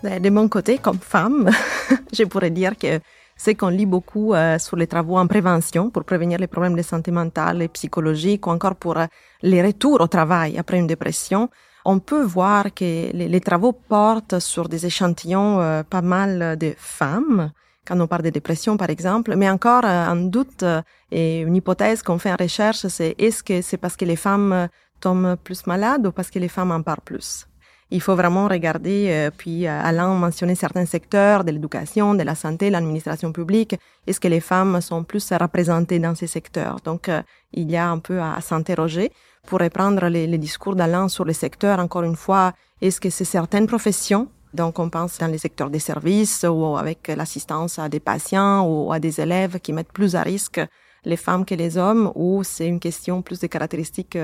Ben, 0.02 0.22
de 0.22 0.30
mon 0.30 0.48
côté, 0.48 0.78
comme 0.78 1.00
femme, 1.00 1.50
je 2.14 2.24
pourrais 2.24 2.52
dire 2.52 2.78
que 2.78 3.02
c'est 3.36 3.56
qu'on 3.56 3.68
lit 3.68 3.86
beaucoup 3.86 4.34
euh, 4.34 4.58
sur 4.60 4.78
les 4.78 4.88
travaux 4.88 5.18
en 5.18 5.28
prévention 5.28 5.90
pour 5.90 6.06
prévenir 6.06 6.40
les 6.40 6.48
problèmes 6.48 6.78
de 6.78 6.82
santé 6.82 7.12
mentale 7.12 7.62
et 7.62 7.68
psychologique 7.68 8.48
ou 8.48 8.52
encore 8.52 8.76
pour 8.76 8.98
euh, 8.98 9.08
les 9.42 9.62
retours 9.62 10.00
au 10.00 10.08
travail 10.08 10.58
après 10.58 10.78
une 10.78 10.88
dépression. 10.88 11.50
On 11.84 12.00
peut 12.00 12.24
voir 12.24 12.74
que 12.74 13.12
les 13.14 13.42
travaux 13.42 13.74
portent 13.74 14.40
sur 14.40 14.70
des 14.70 14.86
échantillons 14.86 15.84
pas 15.90 16.02
mal 16.02 16.58
de 16.58 16.74
femmes 16.78 17.52
quand 17.88 18.00
on 18.00 18.08
parle 18.08 18.24
de 18.24 18.30
dépression, 18.30 18.78
par 18.78 18.90
exemple. 18.90 19.36
Mais 19.36 19.50
encore, 19.50 19.86
euh, 19.86 20.06
un 20.14 20.16
doute 20.16 20.64
euh, 20.64 20.82
et 21.12 21.42
une 21.42 21.56
hypothèse 21.56 22.02
qu'on 22.04 22.20
fait 22.20 22.32
en 22.32 22.38
recherche, 22.40 22.86
c'est 22.88 23.16
est-ce 23.18 23.44
que 23.44 23.62
c'est 23.62 23.78
parce 23.78 23.96
que 23.96 24.06
les 24.06 24.16
femmes 24.16 24.68
tombent 25.00 25.36
plus 25.44 25.66
malades 25.68 26.06
ou 26.08 26.12
parce 26.12 26.30
que 26.30 26.40
les 26.40 26.50
femmes 26.50 26.72
en 26.72 26.82
parlent 26.82 27.06
plus? 27.06 27.48
Il 27.90 28.02
faut 28.02 28.16
vraiment 28.16 28.50
regarder, 28.50 29.08
euh, 29.10 29.32
puis 29.36 29.66
euh, 29.66 29.82
Alain 29.82 30.14
mentionnait 30.14 30.56
certains 30.56 30.86
secteurs 30.86 31.46
de 31.46 31.52
l'éducation, 31.52 32.16
de 32.16 32.24
la 32.24 32.36
santé, 32.36 32.70
l'administration 32.70 33.32
publique. 33.32 33.76
Est-ce 34.06 34.20
que 34.20 34.28
les 34.28 34.42
femmes 34.42 34.82
sont 34.82 35.06
plus 35.06 35.32
représentées 35.32 36.00
dans 36.00 36.14
ces 36.14 36.28
secteurs? 36.28 36.80
Donc, 36.84 37.08
euh, 37.08 37.22
il 37.54 37.72
y 37.72 37.78
a 37.78 37.90
un 37.90 38.00
peu 38.00 38.22
à, 38.22 38.42
s'interroger. 38.42 39.12
Pour 39.48 39.60
reprendre 39.60 40.08
les, 40.08 40.28
les 40.28 40.38
discours 40.38 40.76
d'Alain 40.76 41.08
sur 41.08 41.24
les 41.24 41.34
secteurs, 41.34 41.80
encore 41.80 42.04
une 42.04 42.18
fois, 42.18 42.52
est-ce 42.82 43.00
que 43.00 43.10
c'est 43.10 43.24
certaines 43.24 43.68
professions 43.68 44.28
donc, 44.58 44.80
on 44.80 44.90
pense 44.90 45.20
dans 45.20 45.28
les 45.28 45.38
secteurs 45.38 45.70
des 45.70 45.80
services 45.80 46.46
ou 46.50 46.76
avec 46.76 47.08
l'assistance 47.08 47.80
à 47.80 47.88
des 47.88 48.02
patients 48.02 48.68
ou 48.68 48.92
à 48.92 49.00
des 49.00 49.22
élèves 49.22 49.60
qui 49.60 49.72
mettent 49.72 49.94
plus 49.94 50.16
à 50.16 50.24
risque 50.24 50.60
les 51.06 51.16
femmes 51.16 51.46
que 51.46 51.56
les 51.56 51.78
hommes 51.78 52.12
ou 52.16 52.44
c'est 52.44 52.68
une 52.68 52.82
question 52.82 53.22
plus 53.22 53.40
de 53.40 53.48
caractéristiques 53.48 54.18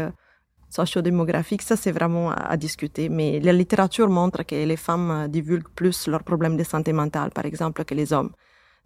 sociodémographique, 0.74 1.62
ça 1.62 1.76
c'est 1.76 1.92
vraiment 1.92 2.32
à, 2.32 2.58
discuter. 2.58 3.10
Mais 3.10 3.40
la 3.40 3.54
littérature 3.54 4.10
montre 4.10 4.44
que 4.44 4.56
les 4.56 4.78
femmes 4.78 5.12
euh, 5.12 5.28
divulguent 5.28 5.74
plus 5.76 6.08
leurs 6.08 6.24
problèmes 6.24 6.58
de 6.58 6.64
santé 6.64 6.92
mentale, 6.94 7.30
par 7.32 7.46
exemple, 7.46 7.84
que 7.86 7.94
les 7.94 8.12
hommes. 8.12 8.32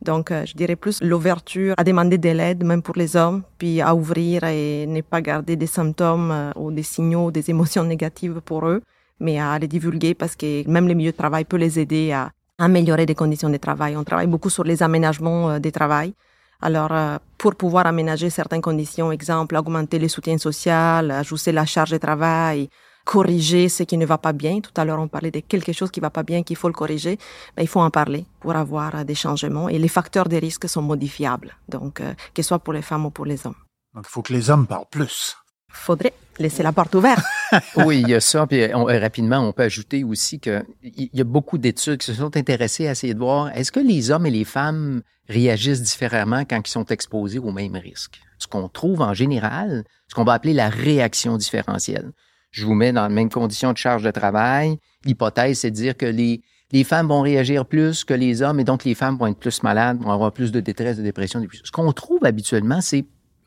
Donc, 0.01 0.31
euh, 0.31 0.45
je 0.45 0.53
dirais 0.53 0.75
plus 0.75 1.01
l'ouverture 1.01 1.73
à 1.77 1.83
demander 1.83 2.17
de 2.17 2.29
l'aide, 2.29 2.63
même 2.63 2.81
pour 2.81 2.95
les 2.95 3.15
hommes, 3.15 3.43
puis 3.57 3.81
à 3.81 3.95
ouvrir 3.95 4.43
et 4.43 4.85
ne 4.85 5.01
pas 5.01 5.21
garder 5.21 5.55
des 5.55 5.67
symptômes 5.67 6.31
euh, 6.31 6.51
ou 6.55 6.71
des 6.71 6.83
signaux, 6.83 7.31
des 7.31 7.49
émotions 7.49 7.83
négatives 7.83 8.41
pour 8.41 8.67
eux, 8.67 8.81
mais 9.19 9.39
à 9.39 9.57
les 9.59 9.67
divulguer 9.67 10.13
parce 10.13 10.35
que 10.35 10.67
même 10.69 10.87
les 10.87 10.95
milieux 10.95 11.11
de 11.11 11.17
travail 11.17 11.45
peuvent 11.45 11.59
les 11.59 11.79
aider 11.79 12.11
à 12.11 12.31
améliorer 12.57 13.05
des 13.05 13.15
conditions 13.15 13.49
de 13.49 13.57
travail. 13.57 13.95
On 13.95 14.03
travaille 14.03 14.27
beaucoup 14.27 14.49
sur 14.49 14.63
les 14.63 14.81
aménagements 14.81 15.59
des 15.59 15.71
travail 15.71 16.13
alors, 16.61 16.91
euh, 16.91 17.17
pour 17.37 17.55
pouvoir 17.55 17.85
aménager 17.85 18.29
certaines 18.29 18.61
conditions, 18.61 19.11
exemple, 19.11 19.55
augmenter 19.55 19.99
les 19.99 20.07
soutiens 20.07 20.37
sociaux, 20.37 20.71
ajuster 20.71 21.51
la 21.51 21.65
charge 21.65 21.91
de 21.91 21.97
travail, 21.97 22.69
corriger 23.05 23.69
ce 23.69 23.83
qui 23.83 23.97
ne 23.97 24.05
va 24.05 24.17
pas 24.17 24.33
bien. 24.33 24.59
Tout 24.59 24.71
à 24.75 24.83
l'heure, 24.83 24.99
on 24.99 25.07
parlait 25.07 25.31
de 25.31 25.39
quelque 25.41 25.71
chose 25.71 25.91
qui 25.91 25.99
va 25.99 26.09
pas 26.09 26.23
bien, 26.23 26.41
qu'il 26.43 26.55
faut 26.55 26.67
le 26.67 26.73
corriger. 26.73 27.17
Ben, 27.55 27.61
il 27.61 27.67
faut 27.67 27.79
en 27.79 27.91
parler 27.91 28.25
pour 28.39 28.55
avoir 28.55 28.95
euh, 28.95 29.03
des 29.03 29.15
changements. 29.15 29.69
Et 29.69 29.77
les 29.77 29.87
facteurs 29.87 30.27
de 30.27 30.37
risque 30.37 30.67
sont 30.67 30.81
modifiables, 30.81 31.55
donc 31.69 32.01
euh, 32.01 32.13
que 32.33 32.41
ce 32.41 32.47
soit 32.47 32.59
pour 32.59 32.73
les 32.73 32.81
femmes 32.81 33.05
ou 33.05 33.11
pour 33.11 33.25
les 33.25 33.45
hommes. 33.45 33.55
Donc, 33.93 34.05
il 34.07 34.11
faut 34.11 34.23
que 34.23 34.33
les 34.33 34.49
hommes 34.49 34.65
parlent 34.65 34.89
plus. 34.89 35.37
Faudrait 35.77 36.13
laisser 36.39 36.63
la 36.63 36.71
porte 36.71 36.93
ouverte. 36.95 37.23
oui, 37.77 38.01
il 38.01 38.09
y 38.09 38.15
a 38.15 38.19
ça. 38.19 38.45
Puis 38.45 38.65
rapidement, 38.65 39.39
on 39.39 39.53
peut 39.53 39.63
ajouter 39.63 40.03
aussi 40.03 40.39
qu'il 40.39 40.63
y 40.83 41.21
a 41.21 41.23
beaucoup 41.23 41.57
d'études 41.57 41.97
qui 41.97 42.07
se 42.07 42.13
sont 42.13 42.35
intéressées 42.35 42.87
à 42.87 42.91
essayer 42.91 43.13
de 43.13 43.19
voir 43.19 43.55
est-ce 43.55 43.71
que 43.71 43.79
les 43.79 44.11
hommes 44.11 44.25
et 44.25 44.31
les 44.31 44.43
femmes 44.43 45.01
réagissent 45.29 45.81
différemment 45.81 46.41
quand 46.45 46.61
ils 46.65 46.71
sont 46.71 46.85
exposés 46.85 47.39
aux 47.39 47.51
mêmes 47.51 47.75
risques. 47.75 48.19
Ce 48.37 48.47
qu'on 48.47 48.69
trouve 48.69 49.01
en 49.01 49.13
général, 49.13 49.83
ce 50.07 50.15
qu'on 50.15 50.23
va 50.23 50.33
appeler 50.33 50.53
la 50.53 50.69
réaction 50.69 51.37
différentielle. 51.37 52.11
Je 52.51 52.65
vous 52.65 52.73
mets 52.73 52.91
dans 52.91 53.07
les 53.07 53.13
mêmes 53.13 53.29
conditions 53.29 53.73
de 53.73 53.77
charge 53.77 54.03
de 54.03 54.11
travail. 54.11 54.77
L'hypothèse, 55.05 55.59
c'est 55.59 55.71
de 55.71 55.75
dire 55.75 55.97
que 55.97 56.05
les, 56.05 56.41
les 56.71 56.83
femmes 56.83 57.07
vont 57.07 57.21
réagir 57.21 57.65
plus 57.65 58.03
que 58.03 58.13
les 58.13 58.41
hommes 58.41 58.59
et 58.59 58.63
donc 58.63 58.83
les 58.83 58.95
femmes 58.95 59.17
vont 59.17 59.27
être 59.27 59.39
plus 59.39 59.63
malades, 59.63 60.01
vont 60.01 60.11
avoir 60.11 60.31
plus 60.31 60.51
de 60.51 60.59
détresse, 60.59 60.97
de 60.97 61.03
dépression. 61.03 61.45
Ce 61.63 61.71
qu'on 61.71 61.91
trouve 61.91 62.23
habituellement, 62.25 62.81
c'est 62.81 63.05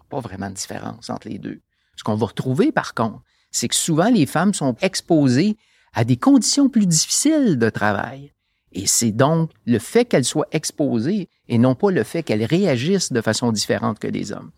pas 0.09 0.21
vraiment 0.21 0.51
de 0.51 0.55
différence 0.55 1.09
entre 1.09 1.29
les 1.29 1.39
deux. 1.39 1.61
Ce 2.01 2.03
qu'on 2.03 2.15
va 2.15 2.29
retrouver, 2.29 2.73
par 2.73 2.95
contre, 2.95 3.21
c'est 3.51 3.69
que 3.69 3.75
souvent 3.75 4.09
les 4.09 4.25
femmes 4.25 4.55
sont 4.55 4.75
exposées 4.81 5.59
à 5.93 6.03
des 6.03 6.17
conditions 6.17 6.71
plus 6.71 6.87
difficiles 6.87 7.59
de 7.59 7.69
travail. 7.69 8.33
Et 8.73 8.87
c'est 8.87 9.11
donc 9.11 9.51
le 9.67 9.79
fait 9.79 10.07
qu'elles 10.07 10.25
soient 10.25 10.47
exposées 10.51 11.29
et 11.47 11.59
non 11.59 11.75
pas 11.75 11.91
le 11.91 12.03
fait 12.03 12.23
qu'elles 12.23 12.47
réagissent 12.47 13.13
de 13.13 13.21
façon 13.21 13.53
différente 13.53 13.99
que 13.99 14.07
les 14.07 14.33
hommes. 14.33 14.51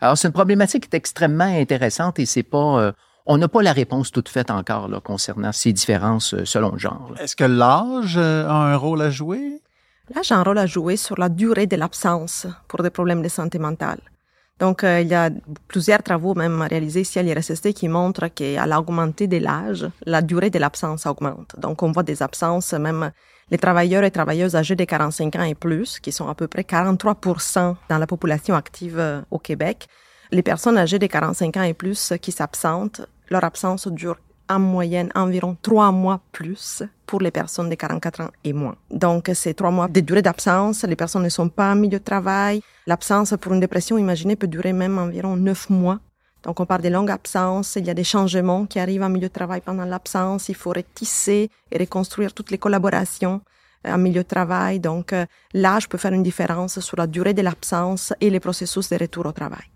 Alors, 0.00 0.16
c'est 0.16 0.28
une 0.28 0.32
problématique 0.32 0.88
qui 0.88 0.96
est 0.96 0.96
extrêmement 0.96 1.44
intéressante 1.44 2.18
et 2.20 2.24
c'est 2.24 2.42
pas, 2.42 2.80
euh, 2.80 2.92
on 3.26 3.36
n'a 3.36 3.48
pas 3.48 3.60
la 3.60 3.74
réponse 3.74 4.10
toute 4.10 4.30
faite 4.30 4.50
encore 4.50 4.88
là, 4.88 4.98
concernant 4.98 5.52
ces 5.52 5.74
différences 5.74 6.32
euh, 6.32 6.46
selon 6.46 6.70
le 6.70 6.78
genre. 6.78 7.12
Est-ce 7.20 7.36
que 7.36 7.44
l'âge 7.44 8.16
euh, 8.16 8.48
a 8.48 8.54
un 8.54 8.76
rôle 8.76 9.02
à 9.02 9.10
jouer? 9.10 9.60
L'âge 10.14 10.32
a 10.32 10.36
un 10.36 10.42
rôle 10.42 10.56
à 10.56 10.64
jouer 10.64 10.96
sur 10.96 11.18
la 11.18 11.28
durée 11.28 11.66
de 11.66 11.76
l'absence 11.76 12.46
pour 12.66 12.82
des 12.82 12.88
problèmes 12.88 13.20
de 13.20 13.28
santé 13.28 13.58
mentale. 13.58 14.00
Donc, 14.58 14.82
il 14.82 15.06
y 15.06 15.14
a 15.14 15.30
plusieurs 15.68 16.02
travaux 16.02 16.34
même 16.34 16.62
réalisés 16.62 17.02
ici 17.02 17.18
à 17.18 17.22
l'IRSST 17.22 17.72
qui 17.72 17.88
montrent 17.88 18.26
qu'à 18.26 18.66
l'augmenter 18.66 19.28
de 19.28 19.36
l'âge, 19.36 19.88
la 20.04 20.20
durée 20.20 20.50
de 20.50 20.58
l'absence 20.58 21.06
augmente. 21.06 21.54
Donc, 21.58 21.82
on 21.82 21.92
voit 21.92 22.02
des 22.02 22.22
absences 22.22 22.72
même 22.72 23.12
les 23.50 23.58
travailleurs 23.58 24.04
et 24.04 24.10
travailleuses 24.10 24.56
âgés 24.56 24.76
de 24.76 24.84
45 24.84 25.36
ans 25.36 25.42
et 25.42 25.54
plus, 25.54 26.00
qui 26.00 26.12
sont 26.12 26.28
à 26.28 26.34
peu 26.34 26.48
près 26.48 26.64
43 26.64 27.16
dans 27.88 27.98
la 27.98 28.06
population 28.06 28.54
active 28.54 28.98
euh, 28.98 29.22
au 29.30 29.38
Québec, 29.38 29.88
les 30.30 30.42
personnes 30.42 30.76
âgées 30.76 30.98
de 30.98 31.06
45 31.06 31.56
ans 31.56 31.62
et 31.62 31.74
plus 31.74 32.12
qui 32.20 32.32
s'absentent, 32.32 33.00
leur 33.30 33.44
absence 33.44 33.88
dure 33.88 34.16
en 34.48 34.58
moyenne 34.58 35.10
environ 35.14 35.56
trois 35.62 35.92
mois 35.92 36.20
plus 36.32 36.82
pour 37.06 37.20
les 37.20 37.30
personnes 37.30 37.70
de 37.70 37.74
44 37.74 38.20
ans 38.20 38.30
et 38.44 38.52
moins. 38.52 38.76
Donc, 38.90 39.30
c'est 39.34 39.54
trois 39.54 39.70
mois 39.70 39.88
de 39.88 40.00
durée 40.00 40.22
d'absence. 40.22 40.84
Les 40.84 40.96
personnes 40.96 41.22
ne 41.22 41.28
sont 41.28 41.48
pas 41.48 41.72
en 41.72 41.76
milieu 41.76 41.98
de 41.98 42.04
travail. 42.04 42.62
L'absence 42.86 43.34
pour 43.40 43.52
une 43.52 43.60
dépression, 43.60 43.98
imaginez, 43.98 44.36
peut 44.36 44.46
durer 44.46 44.72
même 44.72 44.98
environ 44.98 45.36
neuf 45.36 45.70
mois 45.70 46.00
donc, 46.44 46.60
on 46.60 46.66
parle 46.66 46.82
de 46.82 46.88
longues 46.88 47.10
absences, 47.10 47.76
il 47.76 47.86
y 47.86 47.90
a 47.90 47.94
des 47.94 48.04
changements 48.04 48.64
qui 48.66 48.78
arrivent 48.78 49.02
en 49.02 49.08
milieu 49.08 49.28
de 49.28 49.32
travail 49.32 49.60
pendant 49.60 49.84
l'absence, 49.84 50.48
il 50.48 50.54
faut 50.54 50.70
retisser 50.70 51.50
et 51.70 51.78
reconstruire 51.78 52.32
toutes 52.32 52.50
les 52.50 52.58
collaborations 52.58 53.40
euh, 53.86 53.92
en 53.92 53.98
milieu 53.98 54.22
de 54.22 54.28
travail. 54.28 54.78
Donc, 54.78 55.12
euh, 55.12 55.26
l'âge 55.52 55.88
peut 55.88 55.98
faire 55.98 56.12
une 56.12 56.22
différence 56.22 56.78
sur 56.80 56.96
la 56.96 57.06
durée 57.06 57.34
de 57.34 57.42
l'absence 57.42 58.12
et 58.20 58.30
les 58.30 58.40
processus 58.40 58.88
de 58.88 58.96
retour 58.96 59.26
au 59.26 59.32
travail. 59.32 59.66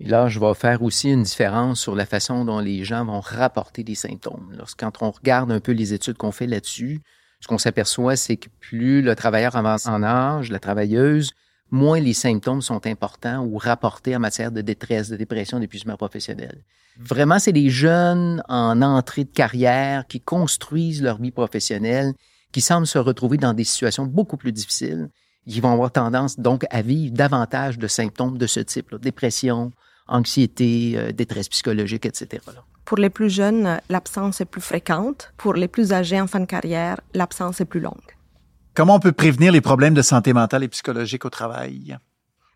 L'âge 0.00 0.38
va 0.38 0.52
faire 0.54 0.82
aussi 0.82 1.10
une 1.10 1.22
différence 1.22 1.80
sur 1.80 1.94
la 1.94 2.04
façon 2.04 2.44
dont 2.44 2.58
les 2.58 2.84
gens 2.84 3.04
vont 3.04 3.20
rapporter 3.20 3.82
des 3.82 3.94
symptômes. 3.94 4.52
Lorsqu'on 4.56 4.92
on 5.00 5.10
regarde 5.10 5.50
un 5.50 5.60
peu 5.60 5.72
les 5.72 5.94
études 5.94 6.18
qu'on 6.18 6.32
fait 6.32 6.46
là-dessus, 6.46 7.00
ce 7.40 7.48
qu'on 7.48 7.58
s'aperçoit, 7.58 8.16
c'est 8.16 8.36
que 8.36 8.48
plus 8.60 9.02
le 9.02 9.14
travailleur 9.14 9.56
avance 9.56 9.86
en 9.86 10.02
âge, 10.02 10.50
la 10.50 10.58
travailleuse, 10.58 11.32
moins 11.70 12.00
les 12.00 12.12
symptômes 12.12 12.62
sont 12.62 12.86
importants 12.86 13.44
ou 13.44 13.56
rapportés 13.58 14.14
en 14.14 14.20
matière 14.20 14.52
de 14.52 14.60
détresse, 14.60 15.08
de 15.08 15.16
dépression, 15.16 15.60
d'épuisement 15.60 15.96
professionnel. 15.96 16.62
Vraiment, 16.98 17.38
c'est 17.38 17.52
les 17.52 17.70
jeunes 17.70 18.42
en 18.48 18.80
entrée 18.82 19.24
de 19.24 19.30
carrière 19.30 20.06
qui 20.06 20.20
construisent 20.20 21.02
leur 21.02 21.20
vie 21.20 21.30
professionnelle, 21.30 22.12
qui 22.52 22.60
semblent 22.60 22.86
se 22.86 22.98
retrouver 22.98 23.36
dans 23.36 23.52
des 23.52 23.64
situations 23.64 24.06
beaucoup 24.06 24.36
plus 24.36 24.52
difficiles, 24.52 25.08
qui 25.48 25.60
vont 25.60 25.72
avoir 25.72 25.90
tendance 25.90 26.38
donc 26.38 26.64
à 26.70 26.82
vivre 26.82 27.14
davantage 27.14 27.78
de 27.78 27.86
symptômes 27.86 28.38
de 28.38 28.46
ce 28.46 28.60
type, 28.60 28.94
dépression, 28.96 29.72
anxiété, 30.08 30.94
euh, 30.96 31.12
détresse 31.12 31.48
psychologique, 31.48 32.06
etc. 32.06 32.42
Pour 32.84 32.98
les 32.98 33.10
plus 33.10 33.30
jeunes, 33.30 33.80
l'absence 33.88 34.40
est 34.40 34.44
plus 34.44 34.60
fréquente. 34.60 35.32
Pour 35.36 35.54
les 35.54 35.68
plus 35.68 35.92
âgés 35.92 36.20
en 36.20 36.26
fin 36.26 36.40
de 36.40 36.44
carrière, 36.46 37.00
l'absence 37.14 37.60
est 37.60 37.64
plus 37.64 37.80
longue. 37.80 37.94
Comment 38.74 38.96
on 38.96 39.00
peut 39.00 39.12
prévenir 39.12 39.52
les 39.52 39.60
problèmes 39.60 39.94
de 39.94 40.02
santé 40.02 40.32
mentale 40.32 40.62
et 40.62 40.68
psychologique 40.68 41.24
au 41.24 41.30
travail? 41.30 41.96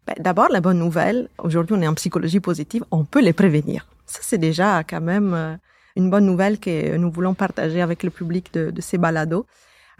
Ben, 0.06 0.14
d'abord, 0.18 0.48
la 0.50 0.60
bonne 0.60 0.78
nouvelle, 0.78 1.28
aujourd'hui 1.38 1.76
on 1.78 1.82
est 1.82 1.88
en 1.88 1.94
psychologie 1.94 2.40
positive, 2.40 2.84
on 2.90 3.04
peut 3.04 3.22
les 3.22 3.32
prévenir. 3.32 3.86
Ça, 4.06 4.20
c'est 4.22 4.38
déjà 4.38 4.82
quand 4.84 5.00
même 5.00 5.34
euh, 5.34 5.56
une 5.96 6.10
bonne 6.10 6.26
nouvelle 6.26 6.58
que 6.58 6.96
nous 6.96 7.10
voulons 7.10 7.34
partager 7.34 7.80
avec 7.80 8.02
le 8.02 8.10
public 8.10 8.52
de, 8.52 8.80
ces 8.80 8.98
balados. 8.98 9.46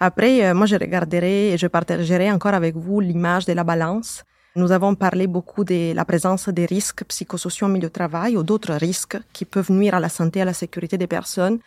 Après, 0.03 0.47
euh, 0.47 0.55
moi, 0.55 0.65
je 0.65 0.77
regarderai 0.77 1.53
et 1.53 1.59
je 1.59 1.67
partagerai 1.67 2.33
encore 2.33 2.55
avec 2.55 2.75
vous 2.75 3.01
l'image 3.01 3.45
de 3.45 3.53
la 3.53 3.65
balance. 3.65 4.25
Nous 4.57 4.73
avons 4.73 4.95
parlé 4.95 5.27
beaucoup 5.27 5.63
de 5.63 5.93
la 5.93 6.07
présence 6.07 6.49
des 6.49 6.65
risques 6.65 7.05
psychosociaux 7.05 7.67
au 7.67 7.71
milieu 7.71 7.89
de 7.89 7.93
travail 7.93 8.39
ou 8.39 8.43
d'autres 8.43 8.73
risques 8.73 9.19
qui 9.35 9.45
peuvent 9.45 9.71
nuire 9.71 9.95
à 9.95 10.01
la 10.01 10.09
santé 10.09 10.39
et 10.39 10.43
à 10.43 10.47
la 10.47 10.55
sécurité 10.55 10.97
des 10.97 11.07
personnes. 11.07 11.59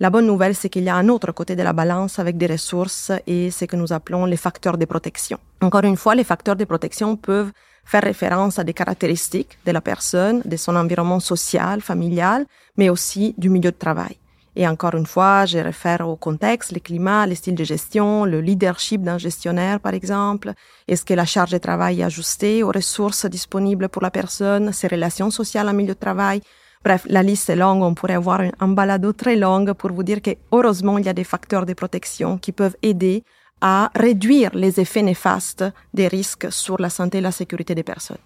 La 0.00 0.10
bonne 0.10 0.26
nouvelle, 0.26 0.56
c'est 0.56 0.68
qu'il 0.68 0.82
y 0.82 0.88
a 0.88 0.96
un 0.96 1.08
autre 1.08 1.30
côté 1.30 1.54
de 1.54 1.62
la 1.62 1.72
balance 1.72 2.18
avec 2.18 2.36
des 2.36 2.48
ressources 2.48 3.12
et 3.26 3.52
ce 3.52 3.64
que 3.66 3.76
nous 3.76 3.92
appelons 3.92 4.26
les 4.26 4.36
facteurs 4.36 4.76
de 4.76 4.84
protection. 4.84 5.38
Encore 5.62 5.84
une 5.84 5.96
fois, 5.96 6.16
les 6.16 6.24
facteurs 6.24 6.56
de 6.56 6.64
protection 6.64 7.16
peuvent 7.16 7.52
faire 7.84 8.02
référence 8.02 8.58
à 8.58 8.64
des 8.64 8.74
caractéristiques 8.74 9.58
de 9.64 9.70
la 9.70 9.80
personne, 9.80 10.42
de 10.44 10.56
son 10.56 10.74
environnement 10.74 11.20
social, 11.20 11.80
familial, 11.80 12.46
mais 12.76 12.90
aussi 12.90 13.34
du 13.38 13.48
milieu 13.48 13.70
de 13.70 13.78
travail. 13.78 14.18
Et 14.58 14.66
encore 14.66 14.94
une 14.94 15.06
fois, 15.06 15.44
je 15.44 15.58
réfère 15.58 16.08
au 16.08 16.16
contexte, 16.16 16.72
le 16.72 16.80
climat, 16.80 17.26
les 17.26 17.34
styles 17.34 17.54
de 17.54 17.62
gestion, 17.62 18.24
le 18.24 18.40
leadership 18.40 19.02
d'un 19.02 19.18
gestionnaire, 19.18 19.80
par 19.80 19.92
exemple. 19.92 20.54
Est-ce 20.88 21.04
que 21.04 21.12
la 21.12 21.26
charge 21.26 21.50
de 21.50 21.58
travail 21.58 22.00
est 22.00 22.04
ajustée 22.04 22.62
aux 22.62 22.72
ressources 22.72 23.26
disponibles 23.26 23.90
pour 23.90 24.00
la 24.02 24.10
personne, 24.10 24.72
ses 24.72 24.88
relations 24.88 25.30
sociales 25.30 25.68
en 25.68 25.74
milieu 25.74 25.92
de 25.92 25.98
travail? 25.98 26.40
Bref, 26.82 27.04
la 27.10 27.22
liste 27.22 27.50
est 27.50 27.56
longue, 27.56 27.82
on 27.82 27.92
pourrait 27.94 28.14
avoir 28.14 28.40
un 28.58 28.68
balado 28.68 29.12
très 29.12 29.36
long 29.36 29.66
pour 29.74 29.92
vous 29.92 30.02
dire 30.02 30.22
que 30.22 30.30
heureusement, 30.52 30.96
il 30.96 31.04
y 31.04 31.10
a 31.10 31.12
des 31.12 31.24
facteurs 31.24 31.66
de 31.66 31.74
protection 31.74 32.38
qui 32.38 32.52
peuvent 32.52 32.76
aider 32.82 33.24
à 33.60 33.90
réduire 33.94 34.52
les 34.54 34.80
effets 34.80 35.02
néfastes 35.02 35.64
des 35.92 36.08
risques 36.08 36.50
sur 36.50 36.80
la 36.80 36.88
santé 36.88 37.18
et 37.18 37.20
la 37.20 37.32
sécurité 37.32 37.74
des 37.74 37.82
personnes. 37.82 38.24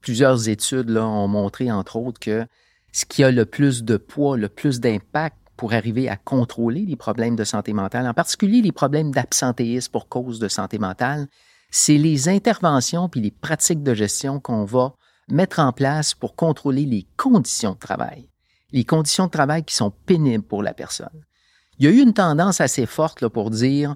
Plusieurs 0.00 0.48
études 0.48 0.96
ont 0.96 1.28
montré, 1.28 1.70
entre 1.70 1.96
autres, 1.96 2.18
que 2.18 2.44
ce 2.92 3.04
qui 3.04 3.22
a 3.22 3.30
le 3.30 3.44
plus 3.44 3.84
de 3.84 3.96
poids, 3.96 4.36
le 4.36 4.48
plus 4.48 4.80
d'impact 4.80 5.36
pour 5.56 5.72
arriver 5.72 6.08
à 6.08 6.16
contrôler 6.16 6.84
les 6.84 6.96
problèmes 6.96 7.36
de 7.36 7.44
santé 7.44 7.72
mentale, 7.72 8.06
en 8.06 8.14
particulier 8.14 8.60
les 8.60 8.72
problèmes 8.72 9.12
d'absentéisme 9.12 9.92
pour 9.92 10.08
cause 10.08 10.38
de 10.38 10.48
santé 10.48 10.78
mentale, 10.78 11.28
c'est 11.70 11.98
les 11.98 12.28
interventions 12.28 13.08
puis 13.08 13.20
les 13.20 13.30
pratiques 13.30 13.82
de 13.82 13.94
gestion 13.94 14.40
qu'on 14.40 14.64
va 14.64 14.94
mettre 15.28 15.60
en 15.60 15.72
place 15.72 16.14
pour 16.14 16.36
contrôler 16.36 16.84
les 16.84 17.06
conditions 17.16 17.72
de 17.72 17.78
travail. 17.78 18.28
les 18.74 18.84
conditions 18.84 19.26
de 19.26 19.30
travail 19.30 19.62
qui 19.62 19.76
sont 19.76 19.92
pénibles 20.04 20.42
pour 20.42 20.62
la 20.62 20.74
personne. 20.74 21.24
Il 21.78 21.86
y 21.86 21.88
a 21.88 21.92
eu 21.92 22.02
une 22.02 22.12
tendance 22.12 22.60
assez 22.60 22.86
forte 22.86 23.28
pour 23.28 23.50
dire 23.50 23.94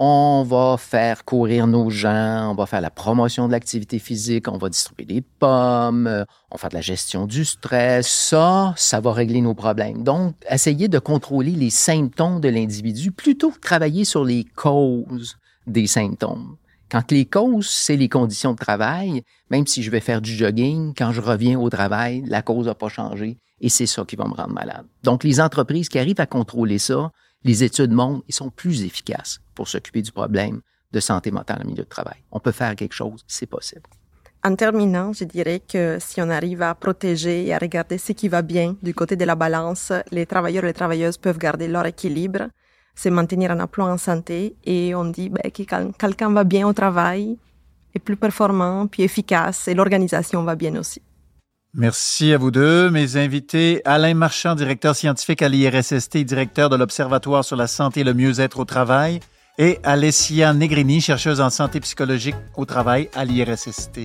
on 0.00 0.44
va 0.44 0.76
faire 0.78 1.24
courir 1.24 1.66
nos 1.66 1.90
gens, 1.90 2.52
on 2.52 2.54
va 2.54 2.66
faire 2.66 2.80
la 2.80 2.90
promotion 2.90 3.48
de 3.48 3.52
l'activité 3.52 3.98
physique, 3.98 4.46
on 4.46 4.56
va 4.56 4.68
distribuer 4.68 5.04
des 5.04 5.20
pommes, 5.20 6.06
euh, 6.06 6.24
on 6.50 6.54
va 6.54 6.58
faire 6.58 6.70
de 6.70 6.76
la 6.76 6.80
gestion 6.80 7.26
du 7.26 7.44
stress. 7.44 8.06
Ça, 8.06 8.72
ça 8.76 9.00
va 9.00 9.12
régler 9.12 9.40
nos 9.40 9.54
problèmes. 9.54 10.04
Donc, 10.04 10.36
essayer 10.48 10.86
de 10.86 11.00
contrôler 11.00 11.50
les 11.50 11.70
symptômes 11.70 12.40
de 12.40 12.48
l'individu 12.48 13.10
plutôt 13.10 13.50
que 13.50 13.58
travailler 13.58 14.04
sur 14.04 14.24
les 14.24 14.44
causes 14.44 15.36
des 15.66 15.88
symptômes. 15.88 16.56
Quand 16.88 17.10
les 17.10 17.26
causes, 17.26 17.68
c'est 17.68 17.96
les 17.96 18.08
conditions 18.08 18.52
de 18.52 18.58
travail, 18.58 19.22
même 19.50 19.66
si 19.66 19.82
je 19.82 19.90
vais 19.90 20.00
faire 20.00 20.22
du 20.22 20.32
jogging, 20.32 20.94
quand 20.96 21.10
je 21.10 21.20
reviens 21.20 21.58
au 21.58 21.68
travail, 21.70 22.22
la 22.26 22.40
cause 22.40 22.66
n'a 22.66 22.74
pas 22.74 22.88
changé 22.88 23.36
et 23.60 23.68
c'est 23.68 23.86
ça 23.86 24.04
qui 24.04 24.16
va 24.16 24.26
me 24.26 24.34
rendre 24.34 24.54
malade. 24.54 24.86
Donc, 25.02 25.24
les 25.24 25.40
entreprises 25.40 25.88
qui 25.88 25.98
arrivent 25.98 26.20
à 26.20 26.26
contrôler 26.26 26.78
ça, 26.78 27.10
les 27.44 27.64
études 27.64 27.92
montrent, 27.92 28.24
ils 28.28 28.34
sont 28.34 28.50
plus 28.50 28.84
efficaces 28.84 29.40
pour 29.54 29.68
s'occuper 29.68 30.02
du 30.02 30.12
problème 30.12 30.60
de 30.92 31.00
santé 31.00 31.30
mentale 31.30 31.62
en 31.62 31.66
milieu 31.66 31.84
de 31.84 31.88
travail. 31.88 32.16
On 32.32 32.40
peut 32.40 32.52
faire 32.52 32.74
quelque 32.74 32.94
chose, 32.94 33.24
c'est 33.26 33.46
possible. 33.46 33.82
En 34.44 34.54
terminant, 34.54 35.12
je 35.12 35.24
dirais 35.24 35.60
que 35.60 35.98
si 36.00 36.22
on 36.22 36.30
arrive 36.30 36.62
à 36.62 36.74
protéger 36.74 37.46
et 37.46 37.54
à 37.54 37.58
regarder 37.58 37.98
ce 37.98 38.12
qui 38.12 38.28
va 38.28 38.42
bien 38.42 38.76
du 38.82 38.94
côté 38.94 39.16
de 39.16 39.24
la 39.24 39.34
balance, 39.34 39.92
les 40.12 40.26
travailleurs 40.26 40.64
et 40.64 40.68
les 40.68 40.72
travailleuses 40.72 41.18
peuvent 41.18 41.38
garder 41.38 41.66
leur 41.66 41.86
équilibre, 41.86 42.48
se 42.94 43.08
maintenir 43.08 43.50
en 43.50 43.60
emploi 43.60 43.86
en 43.86 43.98
santé 43.98 44.54
et 44.64 44.94
on 44.94 45.06
dit 45.06 45.28
ben, 45.28 45.50
que 45.50 45.62
quand 45.62 45.90
quelqu'un 45.98 46.30
va 46.30 46.44
bien 46.44 46.66
au 46.68 46.72
travail, 46.72 47.36
est 47.94 47.98
plus 47.98 48.16
performant, 48.16 48.86
puis 48.86 49.02
efficace 49.02 49.66
et 49.66 49.74
l'organisation 49.74 50.42
va 50.44 50.54
bien 50.54 50.76
aussi. 50.76 51.02
Merci 51.74 52.32
à 52.32 52.38
vous 52.38 52.50
deux. 52.50 52.90
Mes 52.90 53.16
invités, 53.16 53.82
Alain 53.84 54.14
Marchand, 54.14 54.54
directeur 54.54 54.96
scientifique 54.96 55.42
à 55.42 55.48
l'IRSST, 55.48 56.18
directeur 56.18 56.70
de 56.70 56.76
l'Observatoire 56.76 57.44
sur 57.44 57.56
la 57.56 57.66
santé 57.66 58.00
et 58.00 58.04
le 58.04 58.14
mieux-être 58.14 58.60
au 58.60 58.64
travail, 58.64 59.20
et 59.58 59.78
Alessia 59.82 60.54
Negrini, 60.54 61.00
chercheuse 61.00 61.40
en 61.40 61.50
santé 61.50 61.80
psychologique 61.80 62.36
au 62.56 62.64
travail 62.64 63.10
à 63.14 63.24
l'IRSST. 63.24 64.00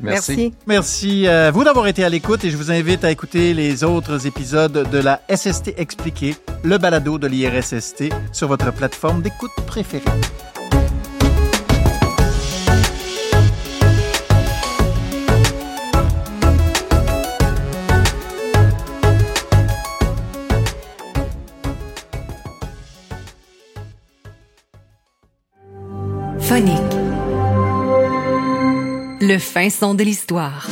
Merci. 0.00 0.52
Merci 0.66 1.26
à 1.28 1.50
vous 1.50 1.64
d'avoir 1.64 1.86
été 1.86 2.04
à 2.04 2.08
l'écoute 2.08 2.44
et 2.44 2.50
je 2.50 2.56
vous 2.56 2.70
invite 2.70 3.04
à 3.04 3.10
écouter 3.10 3.54
les 3.54 3.84
autres 3.84 4.26
épisodes 4.26 4.88
de 4.90 4.98
la 4.98 5.20
SST 5.34 5.74
Expliquée, 5.76 6.36
le 6.62 6.78
balado 6.78 7.18
de 7.18 7.26
l'IRSST, 7.26 8.04
sur 8.32 8.48
votre 8.48 8.72
plateforme 8.72 9.22
d'écoute 9.22 9.52
préférée. 9.66 10.04
Le 29.34 29.40
fin 29.40 29.68
son 29.68 29.94
de 29.94 30.04
l'histoire. 30.04 30.68